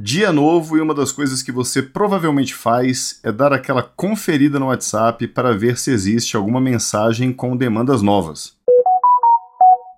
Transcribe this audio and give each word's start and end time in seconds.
Dia 0.00 0.32
novo 0.32 0.78
e 0.78 0.80
uma 0.80 0.94
das 0.94 1.10
coisas 1.10 1.42
que 1.42 1.50
você 1.50 1.82
provavelmente 1.82 2.54
faz 2.54 3.18
é 3.24 3.32
dar 3.32 3.52
aquela 3.52 3.82
conferida 3.82 4.56
no 4.56 4.66
WhatsApp 4.66 5.26
para 5.26 5.52
ver 5.52 5.76
se 5.76 5.90
existe 5.90 6.36
alguma 6.36 6.60
mensagem 6.60 7.32
com 7.32 7.56
demandas 7.56 8.00
novas. 8.00 8.56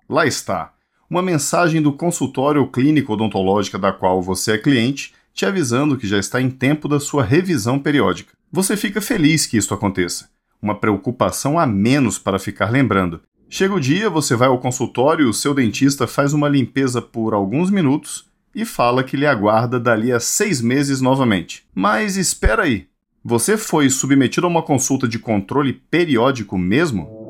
Lá 0.09 0.25
está, 0.25 0.73
uma 1.07 1.21
mensagem 1.21 1.83
do 1.83 1.93
consultório 1.93 2.65
clínico 2.65 3.13
odontológica 3.13 3.77
da 3.77 3.93
qual 3.93 4.23
você 4.23 4.53
é 4.53 4.57
cliente, 4.57 5.13
te 5.35 5.45
avisando 5.45 5.95
que 5.95 6.07
já 6.07 6.17
está 6.17 6.41
em 6.41 6.49
tempo 6.49 6.87
da 6.87 6.99
sua 6.99 7.23
revisão 7.23 7.77
periódica. 7.77 8.33
Você 8.51 8.75
fica 8.75 9.01
feliz 9.01 9.45
que 9.45 9.55
isso 9.55 9.71
aconteça. 9.71 10.29
Uma 10.59 10.73
preocupação 10.73 11.59
a 11.59 11.67
menos 11.67 12.17
para 12.17 12.39
ficar 12.39 12.71
lembrando. 12.71 13.21
Chega 13.47 13.75
o 13.75 13.79
dia, 13.79 14.09
você 14.09 14.35
vai 14.35 14.47
ao 14.47 14.57
consultório 14.57 15.29
o 15.29 15.33
seu 15.33 15.53
dentista 15.53 16.07
faz 16.07 16.33
uma 16.33 16.49
limpeza 16.49 17.03
por 17.03 17.35
alguns 17.35 17.69
minutos 17.69 18.30
e 18.53 18.65
fala 18.65 19.03
que 19.03 19.17
lhe 19.17 19.25
aguarda 19.25 19.79
dali 19.79 20.11
a 20.11 20.19
seis 20.19 20.61
meses 20.61 21.01
novamente. 21.01 21.65
Mas 21.73 22.17
espera 22.17 22.63
aí, 22.63 22.87
você 23.23 23.55
foi 23.55 23.89
submetido 23.89 24.47
a 24.47 24.49
uma 24.49 24.63
consulta 24.63 25.07
de 25.07 25.19
controle 25.19 25.73
periódico 25.73 26.57
mesmo? 26.57 27.21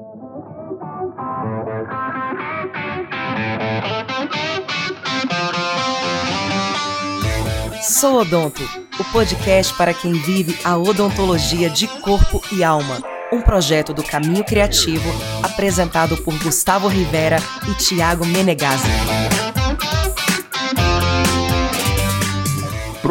Sou 7.81 8.21
Odonto, 8.21 8.63
o 8.99 9.03
podcast 9.11 9.75
para 9.75 9.93
quem 9.93 10.13
vive 10.13 10.57
a 10.63 10.77
odontologia 10.77 11.69
de 11.69 11.87
corpo 11.87 12.41
e 12.51 12.63
alma. 12.63 12.99
Um 13.31 13.41
projeto 13.41 13.93
do 13.93 14.03
Caminho 14.03 14.43
Criativo, 14.43 15.09
apresentado 15.43 16.17
por 16.23 16.37
Gustavo 16.41 16.87
Rivera 16.87 17.37
e 17.69 17.75
Tiago 17.75 18.25
Menegazzi. 18.25 19.50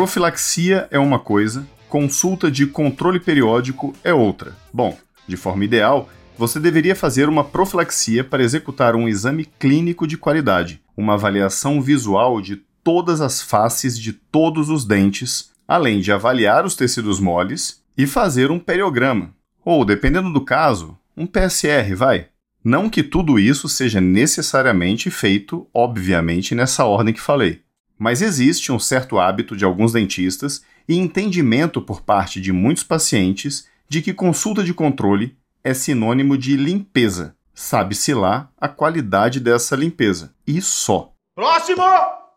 Profilaxia 0.01 0.89
é 0.91 0.99
uma 0.99 1.19
coisa, 1.19 1.69
consulta 1.87 2.51
de 2.51 2.67
controle 2.67 3.21
periódico 3.21 3.95
é 4.03 4.15
outra. 4.15 4.57
Bom, 4.73 4.97
de 5.29 5.37
forma 5.37 5.63
ideal, 5.63 6.09
você 6.39 6.59
deveria 6.59 6.97
fazer 6.97 7.29
uma 7.29 7.45
profilaxia 7.45 8.25
para 8.25 8.43
executar 8.43 8.97
um 8.97 9.07
exame 9.07 9.45
clínico 9.45 10.07
de 10.07 10.17
qualidade, 10.17 10.81
uma 10.97 11.13
avaliação 11.13 11.83
visual 11.83 12.41
de 12.41 12.57
todas 12.83 13.21
as 13.21 13.43
faces 13.43 13.99
de 13.99 14.15
todos 14.15 14.71
os 14.71 14.87
dentes, 14.87 15.51
além 15.69 16.01
de 16.01 16.11
avaliar 16.11 16.65
os 16.65 16.75
tecidos 16.75 17.21
moles 17.21 17.83
e 17.95 18.07
fazer 18.07 18.51
um 18.51 18.59
periograma. 18.59 19.35
Ou, 19.63 19.85
dependendo 19.85 20.33
do 20.33 20.41
caso, 20.41 20.97
um 21.15 21.27
PSR, 21.27 21.95
vai. 21.95 22.29
Não 22.65 22.89
que 22.89 23.03
tudo 23.03 23.39
isso 23.39 23.69
seja 23.69 24.01
necessariamente 24.01 25.11
feito, 25.11 25.69
obviamente, 25.75 26.55
nessa 26.55 26.87
ordem 26.87 27.13
que 27.13 27.21
falei. 27.21 27.61
Mas 28.01 28.23
existe 28.23 28.73
um 28.73 28.79
certo 28.79 29.19
hábito 29.19 29.55
de 29.55 29.63
alguns 29.63 29.93
dentistas 29.93 30.65
e 30.89 30.97
entendimento 30.97 31.83
por 31.83 32.01
parte 32.01 32.41
de 32.41 32.51
muitos 32.51 32.83
pacientes 32.83 33.69
de 33.87 34.01
que 34.01 34.15
consulta 34.15 34.65
de 34.65 34.73
controle 34.73 35.37
é 35.63 35.75
sinônimo 35.75 36.39
de 36.39 36.57
limpeza. 36.57 37.37
Sabe-se 37.53 38.15
lá 38.15 38.49
a 38.59 38.69
qualidade 38.69 39.39
dessa 39.39 39.77
limpeza. 39.77 40.33
E 40.47 40.63
só. 40.63 41.13
Próximo! 41.35 41.83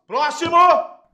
Próximo! 0.06 0.58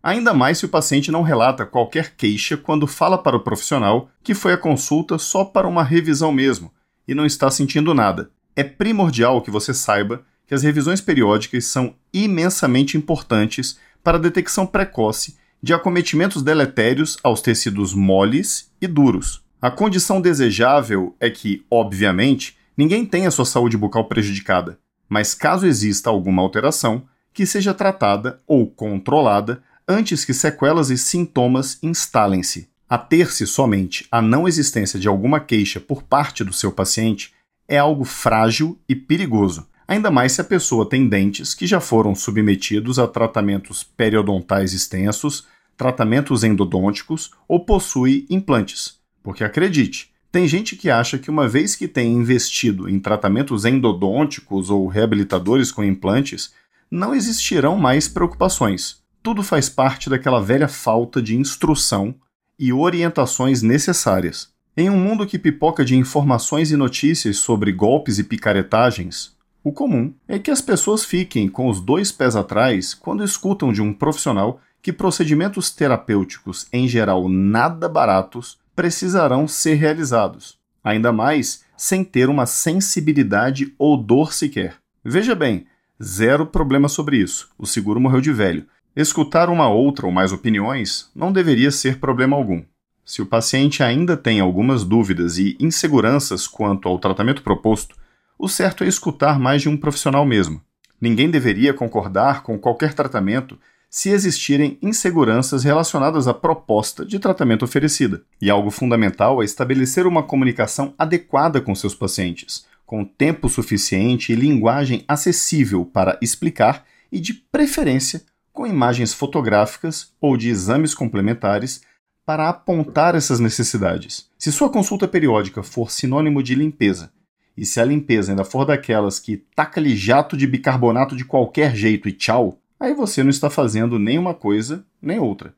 Ainda 0.01 0.33
mais 0.33 0.57
se 0.57 0.65
o 0.65 0.69
paciente 0.69 1.11
não 1.11 1.21
relata 1.21 1.63
qualquer 1.63 2.15
queixa 2.15 2.57
quando 2.57 2.87
fala 2.87 3.19
para 3.19 3.37
o 3.37 3.43
profissional 3.43 4.09
que 4.23 4.33
foi 4.33 4.53
a 4.53 4.57
consulta 4.57 5.19
só 5.19 5.45
para 5.45 5.67
uma 5.67 5.83
revisão 5.83 6.31
mesmo 6.31 6.73
e 7.07 7.13
não 7.13 7.23
está 7.23 7.51
sentindo 7.51 7.93
nada. 7.93 8.31
É 8.55 8.63
primordial 8.63 9.43
que 9.43 9.51
você 9.51 9.75
saiba 9.75 10.25
que 10.47 10.55
as 10.55 10.63
revisões 10.63 10.99
periódicas 10.99 11.65
são 11.65 11.93
imensamente 12.11 12.97
importantes 12.97 13.77
para 14.03 14.19
detecção 14.19 14.65
precoce 14.65 15.37
de 15.61 15.73
acometimentos 15.73 16.41
deletérios 16.41 17.17
aos 17.23 17.41
tecidos 17.41 17.93
moles 17.93 18.71
e 18.81 18.87
duros. 18.87 19.43
A 19.61 19.69
condição 19.69 20.21
desejável 20.21 21.15
é 21.19 21.29
que, 21.29 21.65
obviamente, 21.69 22.57
ninguém 22.77 23.05
tenha 23.05 23.29
sua 23.29 23.45
saúde 23.45 23.77
bucal 23.77 24.05
prejudicada, 24.05 24.79
mas 25.09 25.33
caso 25.33 25.67
exista 25.67 26.09
alguma 26.09 26.41
alteração, 26.41 27.03
que 27.33 27.45
seja 27.45 27.73
tratada 27.73 28.41
ou 28.47 28.67
controlada 28.67 29.61
antes 29.87 30.23
que 30.23 30.33
sequelas 30.33 30.89
e 30.89 30.97
sintomas 30.97 31.77
instalem-se. 31.83 32.69
Ater-se 32.87 33.45
somente 33.45 34.07
à 34.11 34.21
não 34.21 34.47
existência 34.47 34.99
de 34.99 35.07
alguma 35.07 35.39
queixa 35.39 35.79
por 35.79 36.03
parte 36.03 36.43
do 36.43 36.53
seu 36.53 36.71
paciente 36.71 37.33
é 37.67 37.77
algo 37.77 38.03
frágil 38.03 38.79
e 38.87 38.95
perigoso, 38.95 39.67
ainda 39.89 40.11
mais 40.11 40.33
se 40.33 40.41
a 40.41 40.43
pessoa 40.43 40.87
tem 40.87 41.09
dentes 41.09 41.55
que 41.55 41.65
já 41.65 41.79
foram 41.79 42.13
submetidos 42.13 42.99
a 42.99 43.07
tratamentos 43.07 43.81
periodontais 43.81 44.71
extensos, 44.71 45.47
tratamentos 45.75 46.43
endodônticos 46.43 47.31
ou 47.47 47.65
possui 47.65 48.27
implantes. 48.29 48.99
Porque 49.23 49.43
acredite, 49.43 50.11
tem 50.31 50.47
gente 50.47 50.75
que 50.75 50.91
acha 50.91 51.17
que 51.17 51.31
uma 51.31 51.47
vez 51.47 51.75
que 51.75 51.87
tem 51.87 52.13
investido 52.13 52.87
em 52.87 52.99
tratamentos 52.99 53.65
endodônticos 53.65 54.69
ou 54.69 54.85
reabilitadores 54.85 55.71
com 55.71 55.83
implantes, 55.83 56.53
não 56.91 57.15
existirão 57.15 57.75
mais 57.75 58.07
preocupações. 58.07 58.97
Tudo 59.23 59.41
faz 59.41 59.69
parte 59.69 60.07
daquela 60.07 60.39
velha 60.39 60.67
falta 60.67 61.19
de 61.19 61.35
instrução 61.35 62.13
e 62.59 62.71
orientações 62.71 63.63
necessárias. 63.63 64.49
Em 64.77 64.87
um 64.87 64.99
mundo 64.99 65.25
que 65.25 65.39
pipoca 65.39 65.83
de 65.83 65.95
informações 65.95 66.71
e 66.71 66.77
notícias 66.77 67.37
sobre 67.37 67.71
golpes 67.71 68.19
e 68.19 68.23
picaretagens, 68.23 69.38
o 69.63 69.71
comum 69.73 70.13
é 70.27 70.39
que 70.39 70.51
as 70.51 70.61
pessoas 70.61 71.03
fiquem 71.03 71.49
com 71.49 71.67
os 71.67 71.81
dois 71.81 72.11
pés 72.11 72.35
atrás 72.35 72.93
quando 72.93 73.23
escutam 73.23 73.73
de 73.73 73.81
um 73.81 73.93
profissional 73.93 74.61
que 74.81 74.93
procedimentos 74.93 75.69
terapêuticos, 75.69 76.67
em 76.71 76.87
geral 76.87 77.27
nada 77.27 77.89
baratos, 77.89 78.57
precisarão 78.73 79.47
ser 79.47 79.75
realizados, 79.75 80.57
ainda 80.81 81.11
mais 81.11 81.65
sem 81.75 82.03
ter 82.03 82.29
uma 82.29 82.45
sensibilidade 82.45 83.73
ou 83.77 83.97
dor 83.97 84.31
sequer. 84.31 84.75
Veja 85.03 85.35
bem, 85.35 85.65
zero 86.01 86.45
problema 86.45 86.87
sobre 86.87 87.17
isso, 87.17 87.49
o 87.57 87.65
seguro 87.65 87.99
morreu 87.99 88.21
de 88.21 88.31
velho. 88.31 88.65
Escutar 88.95 89.49
uma 89.49 89.67
outra 89.67 90.05
ou 90.05 90.11
mais 90.11 90.31
opiniões 90.31 91.09
não 91.13 91.31
deveria 91.31 91.71
ser 91.71 91.99
problema 91.99 92.37
algum. 92.37 92.63
Se 93.03 93.21
o 93.21 93.25
paciente 93.25 93.83
ainda 93.83 94.15
tem 94.15 94.39
algumas 94.39 94.85
dúvidas 94.85 95.37
e 95.37 95.57
inseguranças 95.59 96.47
quanto 96.47 96.87
ao 96.87 96.99
tratamento 96.99 97.41
proposto, 97.43 97.95
o 98.39 98.47
certo 98.47 98.85
é 98.85 98.87
escutar 98.87 99.37
mais 99.37 99.61
de 99.61 99.67
um 99.67 99.75
profissional 99.75 100.25
mesmo. 100.25 100.61
Ninguém 100.99 101.29
deveria 101.29 101.73
concordar 101.73 102.41
com 102.41 102.57
qualquer 102.57 102.93
tratamento 102.93 103.59
se 103.89 104.09
existirem 104.09 104.77
inseguranças 104.81 105.65
relacionadas 105.65 106.25
à 106.25 106.33
proposta 106.33 107.05
de 107.05 107.19
tratamento 107.19 107.65
oferecida. 107.65 108.23
E 108.41 108.49
algo 108.49 108.71
fundamental 108.71 109.41
é 109.41 109.45
estabelecer 109.45 110.07
uma 110.07 110.23
comunicação 110.23 110.93
adequada 110.97 111.59
com 111.59 111.75
seus 111.75 111.93
pacientes, 111.93 112.65
com 112.85 113.03
tempo 113.03 113.49
suficiente 113.49 114.31
e 114.31 114.35
linguagem 114.35 115.03
acessível 115.05 115.83
para 115.83 116.17
explicar 116.21 116.85
e, 117.11 117.19
de 117.19 117.33
preferência, 117.33 118.21
com 118.53 118.65
imagens 118.65 119.13
fotográficas 119.13 120.13
ou 120.21 120.37
de 120.37 120.47
exames 120.47 120.93
complementares 120.93 121.81
para 122.25 122.47
apontar 122.47 123.15
essas 123.15 123.39
necessidades. 123.39 124.29
Se 124.37 124.49
sua 124.49 124.69
consulta 124.69 125.07
periódica 125.09 125.61
for 125.61 125.91
sinônimo 125.91 126.41
de 126.41 126.55
limpeza 126.55 127.11
e 127.59 127.65
se 127.65 127.81
a 127.81 127.83
limpeza 127.83 128.31
ainda 128.31 128.45
for 128.45 128.63
daquelas 128.63 129.19
que 129.19 129.43
taca-lhe 129.53 129.93
jato 129.93 130.37
de 130.37 130.47
bicarbonato 130.47 131.13
de 131.13 131.25
qualquer 131.25 131.75
jeito 131.75 132.07
e 132.07 132.13
tchau, 132.13 132.57
aí 132.79 132.93
você 132.93 133.21
não 133.21 133.29
está 133.29 133.49
fazendo 133.49 133.99
nem 133.99 134.17
uma 134.17 134.33
coisa 134.33 134.85
nem 135.01 135.19
outra. 135.19 135.53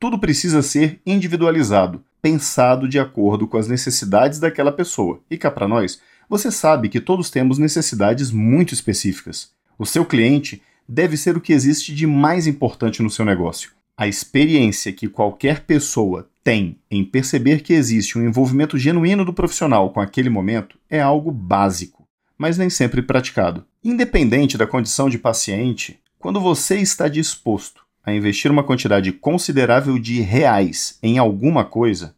Tudo 0.00 0.18
precisa 0.18 0.62
ser 0.62 1.00
individualizado, 1.06 2.02
pensado 2.20 2.88
de 2.88 2.98
acordo 2.98 3.46
com 3.46 3.56
as 3.56 3.68
necessidades 3.68 4.40
daquela 4.40 4.72
pessoa. 4.72 5.20
E 5.30 5.38
cá 5.38 5.48
para 5.48 5.68
nós, 5.68 6.00
você 6.28 6.50
sabe 6.50 6.88
que 6.88 7.00
todos 7.00 7.30
temos 7.30 7.56
necessidades 7.56 8.32
muito 8.32 8.74
específicas. 8.74 9.52
O 9.78 9.86
seu 9.86 10.04
cliente 10.04 10.60
deve 10.88 11.16
ser 11.16 11.36
o 11.36 11.40
que 11.40 11.52
existe 11.52 11.94
de 11.94 12.04
mais 12.04 12.48
importante 12.48 13.00
no 13.00 13.10
seu 13.10 13.24
negócio. 13.24 13.70
A 13.96 14.08
experiência 14.08 14.92
que 14.92 15.06
qualquer 15.06 15.60
pessoa 15.60 16.28
tem 16.44 16.78
em 16.90 17.02
perceber 17.02 17.62
que 17.62 17.72
existe 17.72 18.18
um 18.18 18.24
envolvimento 18.24 18.76
genuíno 18.76 19.24
do 19.24 19.32
profissional 19.32 19.90
com 19.90 19.98
aquele 19.98 20.28
momento 20.28 20.78
é 20.90 21.00
algo 21.00 21.32
básico, 21.32 22.06
mas 22.36 22.58
nem 22.58 22.68
sempre 22.68 23.00
praticado. 23.00 23.64
Independente 23.82 24.58
da 24.58 24.66
condição 24.66 25.08
de 25.08 25.18
paciente, 25.18 25.98
quando 26.18 26.38
você 26.38 26.76
está 26.76 27.08
disposto 27.08 27.82
a 28.04 28.12
investir 28.12 28.50
uma 28.50 28.62
quantidade 28.62 29.10
considerável 29.10 29.98
de 29.98 30.20
reais 30.20 30.98
em 31.02 31.16
alguma 31.16 31.64
coisa, 31.64 32.14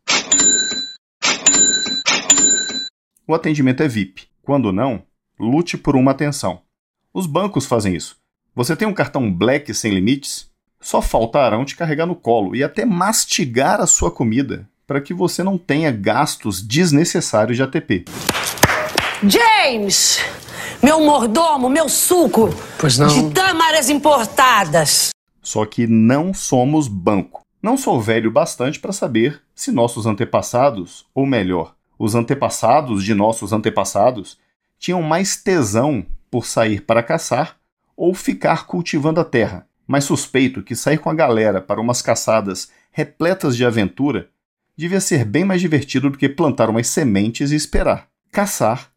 o 3.28 3.34
atendimento 3.34 3.82
é 3.84 3.88
VIP. 3.88 4.26
Quando 4.43 4.73
não, 4.73 5.05
lute 5.38 5.78
por 5.78 5.94
uma 5.94 6.11
atenção. 6.11 6.62
Os 7.14 7.26
bancos 7.26 7.64
fazem 7.64 7.94
isso. 7.94 8.17
Você 8.55 8.75
tem 8.75 8.88
um 8.88 8.94
cartão 8.94 9.32
Black 9.32 9.73
sem 9.73 9.93
limites? 9.93 10.50
Só 10.81 11.00
faltarão 11.02 11.64
te 11.64 11.75
carregar 11.76 12.06
no 12.06 12.14
colo 12.14 12.55
e 12.55 12.62
até 12.62 12.84
mastigar 12.84 13.81
a 13.81 13.87
sua 13.87 14.11
comida 14.11 14.69
para 14.87 15.00
que 15.00 15.12
você 15.12 15.43
não 15.43 15.58
tenha 15.58 15.90
gastos 15.90 16.62
desnecessários 16.62 17.56
de 17.56 17.62
ATP. 17.62 18.05
James! 19.23 20.20
Meu 20.82 21.00
mordomo, 21.00 21.69
meu 21.69 21.88
suco 21.88 22.50
Pois 22.78 22.99
não. 22.99 23.08
de 23.08 23.31
tâmaras 23.34 23.88
importadas. 23.88 25.11
Só 25.43 25.64
que 25.64 25.87
não 25.87 26.34
somos 26.34 26.87
banco. 26.87 27.40
Não 27.62 27.76
sou 27.76 28.00
velho 28.00 28.31
bastante 28.31 28.78
para 28.78 28.93
saber 28.93 29.40
se 29.55 29.73
nossos 29.73 30.06
antepassados, 30.06 31.06
ou 31.14 31.26
melhor, 31.26 31.75
os 31.99 32.14
antepassados 32.14 33.02
de 33.02 33.14
nossos 33.14 33.52
antepassados, 33.52 34.38
tinham 34.78 35.02
mais 35.02 35.37
tesão 35.37 36.05
por 36.31 36.46
sair 36.46 36.82
para 36.82 37.02
caçar 37.02 37.56
ou 37.96 38.14
ficar 38.14 38.67
cultivando 38.67 39.19
a 39.20 39.25
terra, 39.25 39.67
mas 39.86 40.04
suspeito 40.04 40.62
que 40.62 40.74
sair 40.74 40.98
com 40.98 41.08
a 41.08 41.14
galera 41.14 41.60
para 41.60 41.80
umas 41.80 42.02
caçadas 42.02 42.70
repletas 42.90 43.56
de 43.56 43.64
aventura 43.64 44.28
devia 44.76 45.00
ser 45.00 45.24
bem 45.24 45.44
mais 45.44 45.60
divertido 45.60 46.10
do 46.10 46.18
que 46.18 46.28
plantar 46.28 46.68
umas 46.68 46.88
sementes 46.88 47.50
e 47.50 47.54
esperar. 47.54 48.08
Caçar 48.30 48.90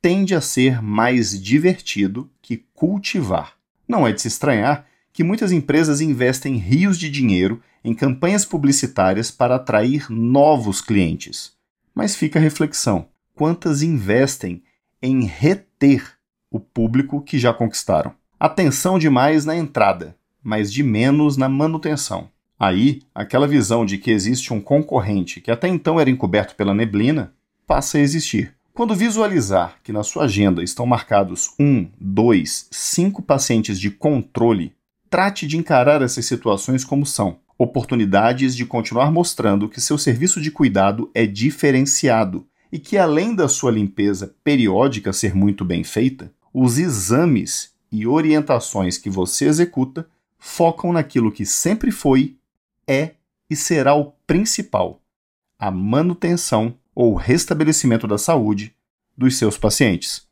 tende 0.00 0.34
a 0.34 0.40
ser 0.40 0.82
mais 0.82 1.40
divertido 1.40 2.30
que 2.42 2.64
cultivar. 2.74 3.54
Não 3.88 4.06
é 4.06 4.12
de 4.12 4.20
se 4.20 4.28
estranhar 4.28 4.86
que 5.12 5.24
muitas 5.24 5.50
empresas 5.50 6.00
investem 6.00 6.56
rios 6.56 6.98
de 6.98 7.10
dinheiro 7.10 7.62
em 7.82 7.94
campanhas 7.94 8.44
publicitárias 8.44 9.30
para 9.30 9.56
atrair 9.56 10.10
novos 10.10 10.80
clientes. 10.80 11.52
Mas 11.94 12.16
fica 12.16 12.38
a 12.38 12.42
reflexão: 12.42 13.08
quantas 13.34 13.82
investem 13.82 14.62
em 15.00 15.24
reter 15.24 16.04
o 16.50 16.58
público 16.58 17.22
que 17.22 17.38
já 17.38 17.52
conquistaram? 17.52 18.14
Atenção 18.38 18.98
demais 18.98 19.44
na 19.44 19.56
entrada, 19.56 20.16
mas 20.44 20.72
de 20.72 20.82
menos 20.82 21.36
na 21.36 21.48
manutenção. 21.48 22.28
Aí, 22.60 23.02
aquela 23.14 23.48
visão 23.48 23.84
de 23.84 23.98
que 23.98 24.10
existe 24.10 24.52
um 24.52 24.60
concorrente 24.60 25.40
que 25.40 25.50
até 25.50 25.66
então 25.66 25.98
era 25.98 26.10
encoberto 26.10 26.54
pela 26.54 26.74
neblina 26.74 27.32
passa 27.66 27.98
a 27.98 28.00
existir. 28.00 28.54
Quando 28.72 28.94
visualizar 28.94 29.76
que 29.82 29.92
na 29.92 30.02
sua 30.02 30.24
agenda 30.24 30.62
estão 30.62 30.84
marcados 30.84 31.50
um, 31.58 31.88
dois, 31.98 32.68
cinco 32.70 33.22
pacientes 33.22 33.80
de 33.80 33.90
controle, 33.90 34.72
trate 35.08 35.46
de 35.46 35.56
encarar 35.56 36.02
essas 36.02 36.26
situações 36.26 36.84
como 36.84 37.06
são 37.06 37.38
oportunidades 37.56 38.56
de 38.56 38.66
continuar 38.66 39.12
mostrando 39.12 39.68
que 39.68 39.80
seu 39.80 39.96
serviço 39.96 40.40
de 40.40 40.50
cuidado 40.50 41.10
é 41.14 41.24
diferenciado 41.24 42.46
e 42.72 42.78
que, 42.78 42.98
além 42.98 43.34
da 43.34 43.46
sua 43.46 43.70
limpeza 43.70 44.34
periódica 44.42 45.12
ser 45.12 45.34
muito 45.34 45.64
bem 45.64 45.84
feita, 45.84 46.32
os 46.52 46.78
exames 46.78 47.72
e 47.92 48.06
orientações 48.06 48.98
que 48.98 49.08
você 49.08 49.46
executa 49.46 50.08
focam 50.44 50.92
naquilo 50.92 51.32
que 51.32 51.46
sempre 51.46 51.90
foi, 51.90 52.36
é 52.86 53.12
e 53.48 53.56
será 53.56 53.94
o 53.94 54.12
principal: 54.26 55.00
a 55.58 55.70
manutenção 55.70 56.74
ou 56.94 57.14
restabelecimento 57.14 58.06
da 58.06 58.18
saúde 58.18 58.72
dos 59.16 59.36
seus 59.36 59.56
pacientes. 59.56 60.22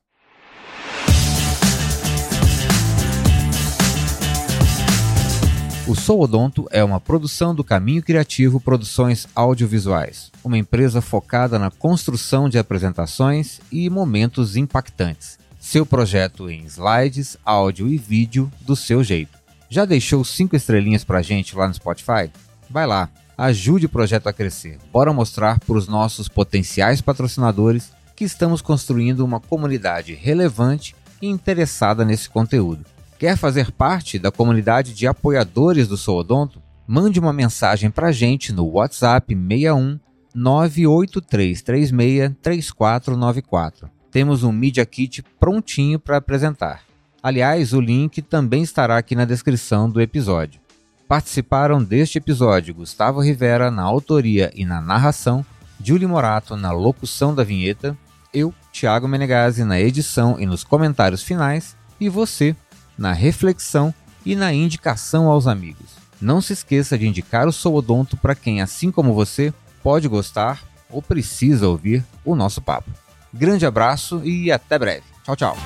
O 5.88 5.96
Sou 5.96 6.20
Odonto 6.20 6.68
é 6.70 6.84
uma 6.84 7.00
produção 7.00 7.54
do 7.54 7.64
Caminho 7.64 8.02
Criativo 8.02 8.60
Produções 8.60 9.26
Audiovisuais, 9.34 10.30
uma 10.44 10.56
empresa 10.56 11.00
focada 11.00 11.58
na 11.58 11.70
construção 11.70 12.48
de 12.48 12.58
apresentações 12.58 13.60
e 13.72 13.90
momentos 13.90 14.56
impactantes. 14.56 15.38
Seu 15.58 15.84
projeto 15.84 16.48
em 16.48 16.64
slides, 16.64 17.36
áudio 17.44 17.88
e 17.88 17.96
vídeo 17.96 18.50
do 18.60 18.76
seu 18.76 19.02
jeito. 19.02 19.41
Já 19.72 19.86
deixou 19.86 20.22
cinco 20.22 20.54
estrelinhas 20.54 21.02
pra 21.02 21.22
gente 21.22 21.56
lá 21.56 21.66
no 21.66 21.72
Spotify? 21.72 22.30
Vai 22.68 22.86
lá, 22.86 23.08
ajude 23.38 23.86
o 23.86 23.88
projeto 23.88 24.26
a 24.26 24.32
crescer. 24.32 24.76
Bora 24.92 25.14
mostrar 25.14 25.58
para 25.60 25.78
os 25.78 25.88
nossos 25.88 26.28
potenciais 26.28 27.00
patrocinadores 27.00 27.90
que 28.14 28.22
estamos 28.22 28.60
construindo 28.60 29.20
uma 29.20 29.40
comunidade 29.40 30.12
relevante 30.12 30.94
e 31.22 31.26
interessada 31.26 32.04
nesse 32.04 32.28
conteúdo. 32.28 32.84
Quer 33.18 33.38
fazer 33.38 33.72
parte 33.72 34.18
da 34.18 34.30
comunidade 34.30 34.92
de 34.92 35.06
apoiadores 35.06 35.88
do 35.88 35.96
Soodonto? 35.96 36.60
Mande 36.86 37.18
uma 37.18 37.32
mensagem 37.32 37.90
para 37.90 38.08
a 38.08 38.12
gente 38.12 38.52
no 38.52 38.66
WhatsApp 38.66 39.34
61 39.34 39.98
98336 40.34 41.92
3494. 42.42 43.88
Temos 44.10 44.44
um 44.44 44.52
Media 44.52 44.84
Kit 44.84 45.24
prontinho 45.40 45.98
para 45.98 46.18
apresentar. 46.18 46.91
Aliás, 47.22 47.72
o 47.72 47.80
link 47.80 48.20
também 48.20 48.62
estará 48.62 48.98
aqui 48.98 49.14
na 49.14 49.24
descrição 49.24 49.88
do 49.88 50.00
episódio. 50.00 50.60
Participaram 51.06 51.82
deste 51.82 52.18
episódio 52.18 52.74
Gustavo 52.74 53.20
Rivera 53.20 53.70
na 53.70 53.82
autoria 53.82 54.50
e 54.56 54.64
na 54.64 54.80
narração, 54.80 55.44
Julie 55.80 56.06
Morato 56.06 56.56
na 56.56 56.72
locução 56.72 57.32
da 57.34 57.44
vinheta, 57.44 57.96
eu, 58.34 58.52
Thiago 58.72 59.06
Menegazzi, 59.06 59.62
na 59.62 59.78
edição 59.78 60.40
e 60.40 60.46
nos 60.46 60.64
comentários 60.64 61.22
finais, 61.22 61.76
e 62.00 62.08
você, 62.08 62.56
na 62.98 63.12
reflexão 63.12 63.94
e 64.24 64.34
na 64.34 64.52
indicação 64.52 65.28
aos 65.28 65.46
amigos. 65.46 65.90
Não 66.20 66.40
se 66.40 66.54
esqueça 66.54 66.98
de 66.98 67.06
indicar 67.06 67.46
o 67.46 67.52
Soodonto 67.52 68.16
para 68.16 68.34
quem, 68.34 68.60
assim 68.62 68.90
como 68.90 69.14
você, 69.14 69.52
pode 69.82 70.08
gostar 70.08 70.62
ou 70.90 71.00
precisa 71.00 71.68
ouvir 71.68 72.04
o 72.24 72.34
nosso 72.34 72.60
papo. 72.60 72.90
Grande 73.32 73.64
abraço 73.64 74.22
e 74.24 74.50
até 74.50 74.78
breve. 74.78 75.04
Tchau, 75.24 75.36
tchau. 75.36 75.56